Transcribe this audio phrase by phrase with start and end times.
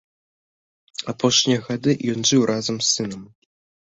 [1.11, 3.21] Апошнія гады ён жыў разам з сынам.